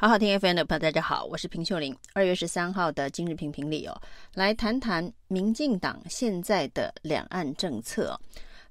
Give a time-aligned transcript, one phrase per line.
[0.00, 1.94] 好好听 FM 的朋友，大家好，我是平秀玲。
[2.14, 3.94] 二月十三号的今日评评里哦，
[4.32, 8.18] 来谈谈民进党现在的两岸政策。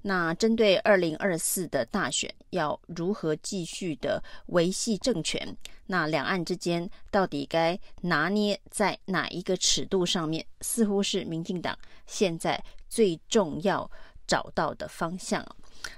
[0.02, 5.56] 那针对二零二四的大选，要如何继续的维系政权？
[5.86, 10.44] 那两岸之间到底该拿捏在哪一个尺度上面？
[10.62, 11.78] 似乎是民进党
[12.08, 13.88] 现在最重要
[14.26, 15.46] 找到的方向。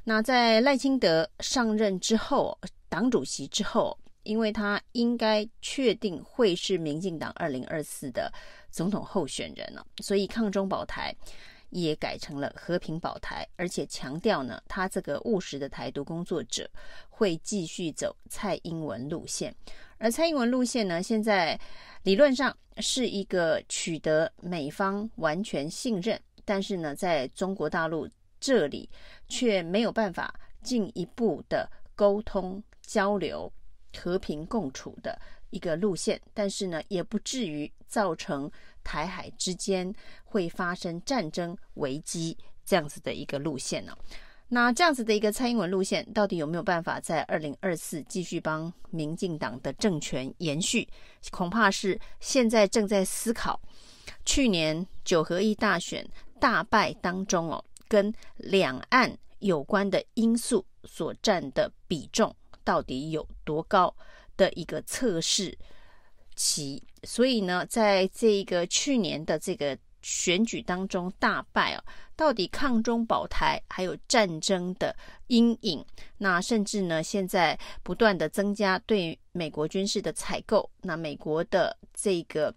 [0.05, 2.59] 那在赖清德上任之后，
[2.91, 3.97] 党主席之后。
[4.23, 8.33] 因为他应该确定会是民进党二零二四的
[8.71, 11.15] 总统候选人了，所以抗中保台
[11.71, 16.71] 也改成了和平保台，而且强调呢，他这个务实的台独工作者
[17.09, 19.55] 会继续走蔡英文路线，
[19.99, 21.59] 而蔡英文路线呢，现在
[22.03, 28.89] 理论上是一个取得美方完全信任，但是呢，在中国大陆这里
[29.29, 33.51] 却没有办法进一步的沟通交流。
[33.97, 35.19] 和平共处的
[35.51, 38.51] 一个路线，但是呢，也不至于造成
[38.83, 39.93] 台海之间
[40.25, 43.97] 会发生战争危机这样子的一个路线呢。
[44.49, 50.87] 那这样子的一个蔡英文路线，到底有没有办法在二零二四继续帮民进党的政权延续？
[51.31, 53.59] 恐怕是现在正在思考
[54.27, 56.07] 去年九合一大选
[56.39, 62.35] 大败当中哦，跟两岸有关的因素所占的比重。
[62.65, 63.95] 到底有多高
[64.37, 65.57] 的一个测试
[66.37, 66.83] 期？
[67.05, 71.85] 所以呢，在这个去年的这个选举当中大败啊，
[72.17, 74.95] 到底抗中保台还有战争的
[75.27, 75.85] 阴影，
[76.19, 82.55] 那甚至呢，现在不断的增加对美国军事的采购，那美国的这个。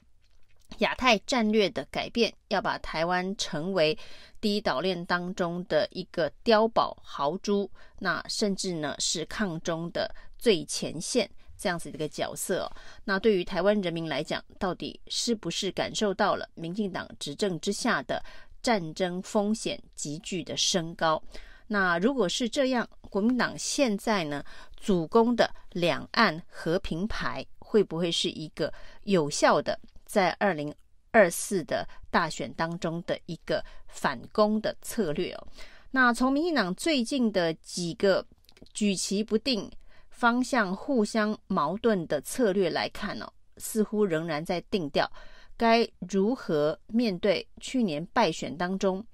[0.79, 3.97] 亚太战略的改变，要把台湾成为
[4.39, 12.71] 第一岛链当中的一个碉堡豪猪，那甚至呢是抗中的最前线这样子的一个角色。
[13.03, 18.23] 那对于台湾人民来讲，到底是不是感受到了民进党执政之下的
[18.61, 21.21] 战争风险急剧的升高？
[21.67, 24.43] 那如果是这样，国民党现在呢
[24.75, 28.71] 主攻的两岸和平牌，会不会是一个
[29.03, 29.79] 有效的？
[30.05, 30.73] 在二零
[31.11, 35.47] 二四的大选当中的一个反攻的策略哦，
[35.91, 38.25] 那从民进党最近的几个
[38.73, 39.71] 举棋不定、
[40.09, 45.09] 方向互相矛盾的策略来看哦，似乎仍然在定调，
[45.55, 49.05] 该如何面对去年败选当中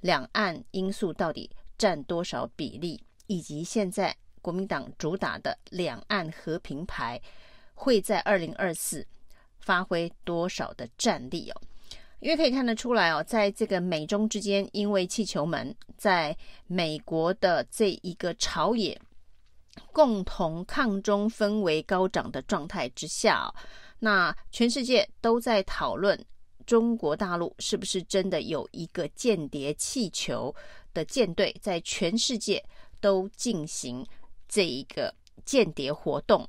[0.00, 7.20] 两岸因素到底占多少比例，以及现在国民党主打的两岸和平牌，
[7.74, 9.06] 会在二零二四。
[9.66, 11.60] 发挥多少的战力哦？
[12.20, 16.34] 因为可以看得出来哦，在这个美中之间，因为气球门在
[16.68, 18.98] 美国的这一个朝野
[19.92, 23.52] 共同抗中氛围高涨的状态之下，
[23.98, 26.18] 那全世界都在讨论
[26.64, 30.54] 中国大陆是不是真的有一个间谍气球
[30.94, 32.64] 的舰队在全世界
[33.00, 34.06] 都进行
[34.48, 35.12] 这一个
[35.44, 36.48] 间谍活动，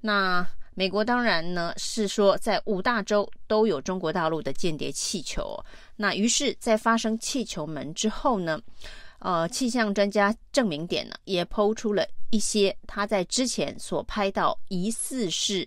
[0.00, 0.46] 那。
[0.74, 5.56] 美国当然呢是说，在五大洲都有中国大陆的间谍气球。
[5.96, 8.60] 那于是，在发生气球门之后呢，
[9.20, 15.66] 呃，气象专家郑明点呢也抛出了一些他在之前所拍到疑似是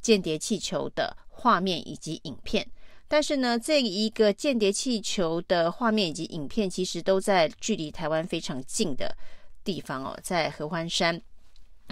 [0.00, 2.66] 间谍气球的画面以及影片。
[3.08, 9.14] 但是呢，这一个间谍气球的画面以及影片，其实都在距离台湾非常近的
[9.62, 11.20] 地方哦，在合欢山。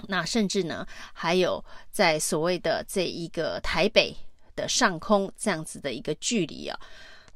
[0.07, 4.15] 那甚至呢，还有在所谓的这一个台北
[4.57, 6.79] 的上空这样子的一个距离啊。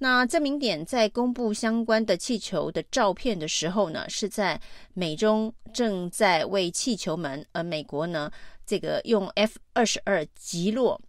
[0.01, 4.61] 那郑明点在公布相关的气球的照片的时候呢，是在
[4.95, 8.31] 美中正在为气球门，而美国呢
[8.65, 11.01] 这个用 F 二十二击落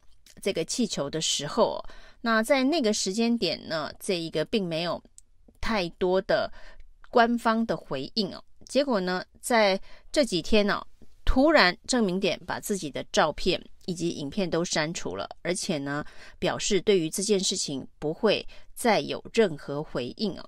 [0.42, 1.84] 这个气球的时候，
[2.22, 5.04] 那在那个时间点呢，这一个并没有
[5.62, 6.52] 太多的
[7.12, 8.44] 官方的回应哦。
[8.68, 9.80] 结果呢，在
[10.12, 10.84] 这几天呢。
[11.32, 16.04] 突然，郑明典把自己的照片以及影片都删除了，而且呢，
[16.40, 18.44] 表示对于这件事情不会
[18.74, 20.44] 再有任何回应啊。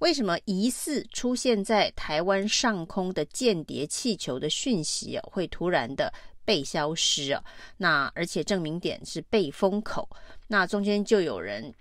[0.00, 6.12] 为什么疑似出现在台湾上空的间谍气球的讯息啊，会突然的
[6.44, 7.42] 被消失啊？
[7.78, 10.06] 那而且郑明典是被封口，
[10.46, 11.72] 那中间就有人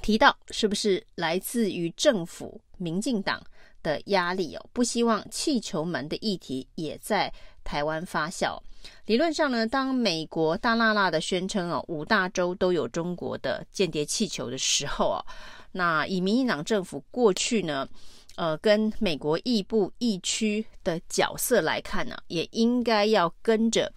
[0.00, 3.44] 提到，是不是来自于政府、民进党
[3.84, 4.66] 的压力哦？
[4.72, 7.32] 不希望气球门的议题也在。
[7.64, 8.60] 台湾发酵，
[9.06, 15.24] 理论上呢，当美国大剌剌的宣称哦，五大洲都有中国的间谍气球的时候啊，
[15.72, 17.88] 那以民进党政府过去呢，
[18.36, 23.90] 呃，跟美国亦步亦趋的角色来看呢，也应该要跟着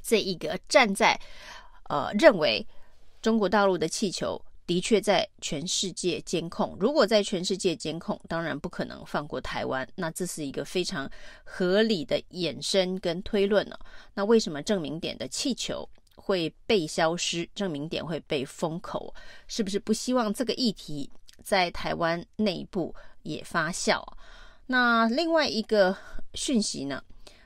[0.00, 1.20] 这一个站在
[1.88, 2.64] 呃认为
[3.20, 9.88] 中国大陆的气球的确在全世界监控，如果在全世界监控，当然不可能放过台湾。
[9.94, 11.10] 那这是一个非常
[11.42, 13.80] 合理的衍生跟推论了。
[14.12, 17.48] 那为什么证明点的气球会被消失？
[17.54, 19.14] 证明点会被封口？
[19.46, 21.10] 是不是不希望这个议题
[21.42, 24.04] 在台湾内部也发酵？
[24.66, 25.96] 那另外一个
[26.34, 27.02] 讯息呢，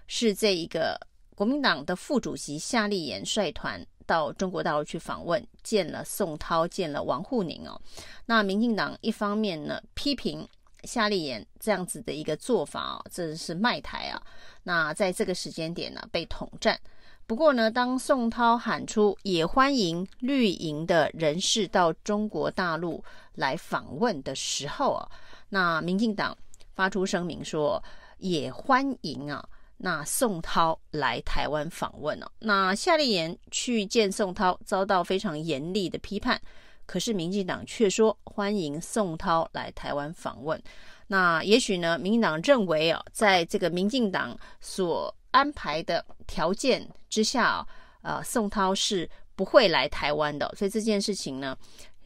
[0.08, 0.98] 是这一个
[1.36, 3.86] 国民党的副主席夏立言率团。
[4.12, 7.80] 到中国大陆去访问，见了宋涛，见了王沪宁哦。
[8.26, 10.46] 那民进党一方面呢，批评
[10.84, 14.22] 夏立言这样子的一个做法哦，这是卖台啊。
[14.64, 16.78] 那在这个时间点呢，被统战。
[17.26, 23.02] 不过呢，当宋涛喊出也欢迎绿营的人士到中国大陆
[23.36, 25.08] 来访问的时候啊，
[25.48, 26.36] 那民进党
[26.74, 27.82] 发出声明说
[28.18, 29.42] 也欢迎啊。
[29.84, 36.40] 那宋涛来台湾访问哦，那夏立言去见宋涛，遭到非常严厉的批判。
[36.86, 40.62] 可是民进党却说欢迎宋涛来台湾访问。
[41.08, 47.66] 那也许呢，民进党认为啊，在这个民进党所安排的条件之下啊，
[48.02, 50.48] 呃，宋涛是不会来台湾的。
[50.56, 51.58] 所以这件事情呢，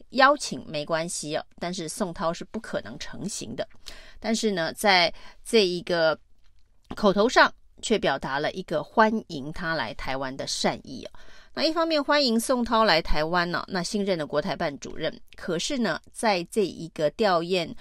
[0.09, 3.67] 邀请没关系哦，但是宋涛是不可能成行的。
[4.19, 5.13] 但是呢，在
[5.45, 6.19] 这一个
[6.95, 7.53] 口头上。
[7.81, 11.19] 却表达了一个欢迎他来台湾的善意啊。
[11.53, 15.19] 那一方面欢迎宋涛来台湾呢，那新任的国台办主任。
[15.35, 17.73] 可是呢，在这一个吊唁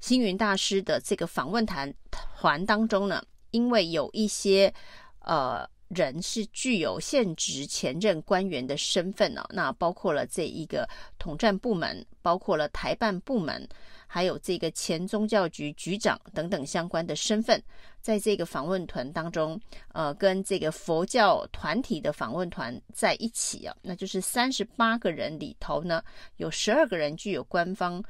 [0.00, 4.72] 星云大师的这个访问团团当中呢，因为有一些
[5.20, 10.88] 呃人是具有现职前任官员的身份呢，那包括了这一个
[11.18, 13.68] 统战部门，包括了台办部门。
[14.06, 17.60] 还有这个前宗教局局长等等相关的身份，
[18.00, 19.60] 在这个访问团当中，
[19.92, 26.00] 呃，跟这个佛教团体的访问团在一起啊，那就是三十八个人里头呢，
[26.36, 28.00] 有十二个人具有官方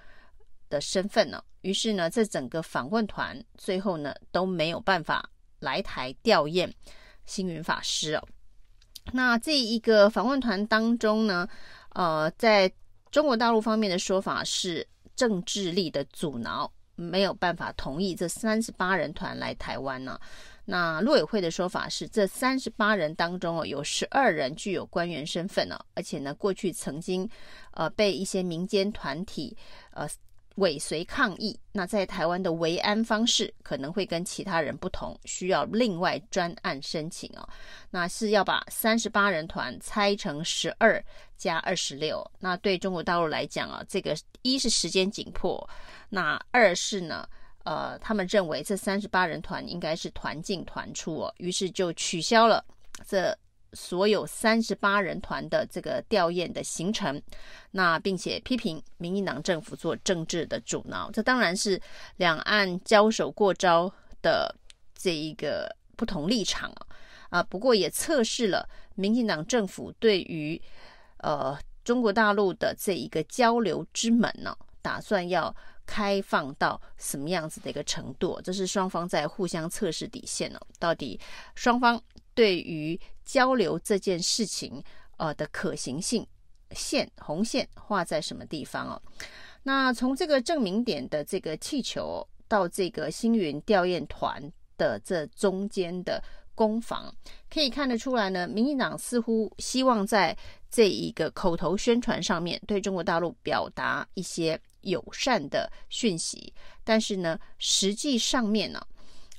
[0.68, 1.42] 的身份呢。
[1.62, 5.26] 于是呢，这整个访问团最后呢都没有办法
[5.58, 6.70] 来台吊唁
[7.26, 8.28] 星云法师哦。
[9.12, 11.48] 那这一个访问团当中呢，
[11.90, 12.72] 呃，在
[13.10, 14.86] 中国大陆方面的说法是。
[15.16, 20.18] 政治力的阻挠，没有办法同意这三十八人团来台湾呢。
[20.64, 27.30] 那陆委会的说法是，这三十八人当中哦，有十二人具有官员身份呢，而且呢，过去曾经
[27.74, 29.56] 呃被一些民间团体
[29.92, 30.04] 呃。
[30.56, 37.48] 尾随抗议，那在台湾的维安方式可能会跟其他人不同，需要另外专案申请哦。
[37.90, 41.02] 那是要把三十八人团拆成十二
[41.36, 42.24] 加二十六。
[42.38, 45.68] 那对中国大陆来讲啊，这个一是时间紧迫，
[46.08, 47.28] 那二是呢，
[47.64, 52.64] 呃，他们认为这三十八人团应该是团进团出哦，于是就取消了
[53.06, 53.36] 这。
[53.74, 57.20] 所有三十八人团的这个吊唁的行程，
[57.72, 61.80] 那并且批评民进党政府做政治的阻挠，这当然是
[62.16, 63.92] 两岸交手过招
[64.22, 64.54] 的
[64.94, 66.86] 这一个不同立场啊
[67.30, 67.42] 啊！
[67.42, 70.60] 不过也测试了民进党政府对于
[71.18, 75.54] 呃中国大陆的这一个交流之门呢、打算要
[75.84, 78.40] 开放到什么样子的一个程度？
[78.42, 81.18] 这是双方在互相测试底线呢、到底
[81.54, 82.02] 双方。
[82.36, 84.82] 对于交流这件事情，
[85.16, 86.26] 呃的可行性
[86.72, 89.02] 线红线画在什么地方哦？
[89.62, 94.42] 那从这个证明点的这个气球到这个星云吊唁团
[94.76, 96.22] 的这中间的
[96.54, 97.14] 攻防，
[97.48, 100.36] 可以看得出来呢，民进党似乎希望在
[100.70, 106.52] 这一个口头宣传上面对中国大陆表达一些友善的讯息，
[106.84, 108.86] 但是呢，实际上面呢，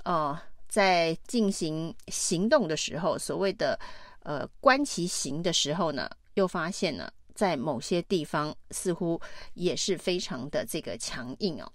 [0.03, 0.39] 呃。
[0.75, 3.79] 在进行行动的时候，所谓的
[4.23, 9.17] 呃观其行的时候呢，又发现呢，在某些地方似乎
[9.53, 11.71] 也是非常的这个强硬哦。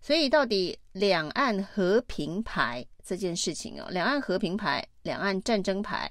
[0.00, 6.08] 所以，到底两岸和平牌这件事情哦，两岸和平牌、两岸战争牌，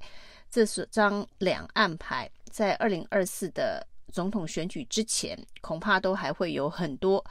[0.51, 7.23] 这是张两岸牌，在二零二四的总统选举之前，恐怕都还会有很多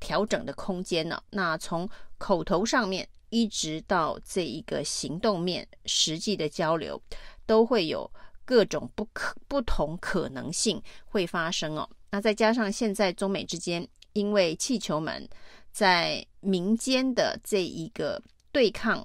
[0.00, 1.22] 调整的空间呢。
[1.28, 3.06] 那从口头上面。
[3.34, 7.02] 一直到这一个行动面实际的交流，
[7.44, 8.08] 都会有
[8.44, 11.90] 各种不可不同可能性会发生哦。
[12.10, 15.28] 那再加上现在中美之间，因为气球门
[15.72, 18.22] 在民间的这一个
[18.52, 19.04] 对抗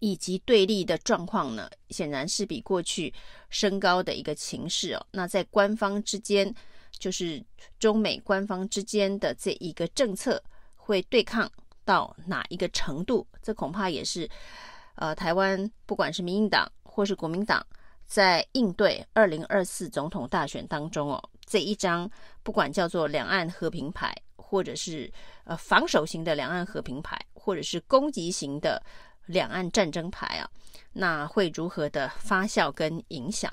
[0.00, 3.10] 以及对立的状况呢，显然是比过去
[3.48, 5.06] 升高的一个情势哦。
[5.12, 6.54] 那在官方之间，
[6.98, 7.42] 就是
[7.78, 10.44] 中美官方之间的这一个政策
[10.76, 11.50] 会对抗。
[11.84, 14.28] 到哪一个程度，这恐怕也是，
[14.96, 17.64] 呃，台湾不管是民进党或是国民党，
[18.04, 22.10] 在应对二零二四总统大选当中哦，这一张
[22.42, 25.12] 不管叫做两岸和平牌，或者是
[25.44, 28.82] 呃防守型的两岸和平牌，或者是攻击型的
[29.26, 30.48] 两岸战争牌啊，
[30.92, 33.50] 那会如何的发酵跟影响？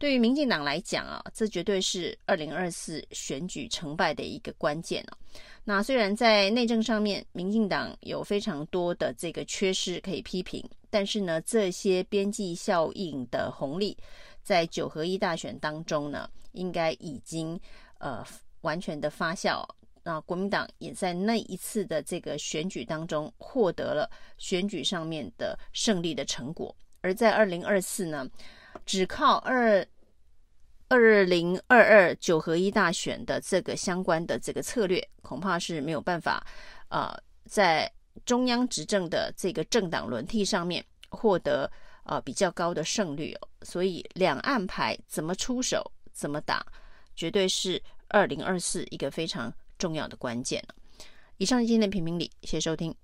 [0.00, 5.18] 对于民进党来讲啊，这绝对是二零二四选举成败的一个关键啊。
[5.62, 13.94] 那虽然在内政上面，民进党有非常多的这个缺失可以批评，但是呢，这些边际效应的红利，
[14.42, 17.60] 在九合一大选当中呢，应该已经
[17.98, 18.24] 呃
[18.62, 19.62] 完全的发酵。
[20.02, 28.26] 那国民党也在那一次的这个选举当中获得了选举上面的胜利的成果，而在二零二四呢，
[28.84, 29.86] 只靠二
[30.88, 36.44] 二零二二九合一大选的这个相关的这个策略，恐怕是没有办法，
[36.88, 37.90] 呃，在
[38.24, 41.70] 中央执政的这个政党轮替上面获得
[42.04, 43.48] 呃比较高的胜率哦。
[43.62, 46.66] 所以两岸牌怎么出手，怎么打，
[47.14, 50.62] 绝对是二零二四一个非常重要的关键。
[51.36, 52.94] 以上今天的评评理，谢谢收听。